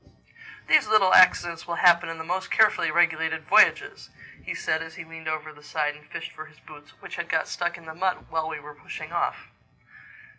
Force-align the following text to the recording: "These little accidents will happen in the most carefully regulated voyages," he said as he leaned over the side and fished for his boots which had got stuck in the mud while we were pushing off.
"These 0.67 0.87
little 0.87 1.13
accidents 1.13 1.67
will 1.67 1.75
happen 1.75 2.09
in 2.09 2.17
the 2.17 2.23
most 2.23 2.49
carefully 2.49 2.89
regulated 2.89 3.43
voyages," 3.45 4.09
he 4.43 4.55
said 4.55 4.81
as 4.81 4.95
he 4.95 5.03
leaned 5.05 5.27
over 5.27 5.53
the 5.53 5.61
side 5.61 5.95
and 5.95 6.09
fished 6.09 6.31
for 6.31 6.47
his 6.47 6.59
boots 6.59 6.89
which 7.01 7.17
had 7.17 7.29
got 7.29 7.47
stuck 7.47 7.77
in 7.77 7.85
the 7.85 7.93
mud 7.93 8.25
while 8.31 8.49
we 8.49 8.59
were 8.59 8.73
pushing 8.73 9.11
off. 9.13 9.49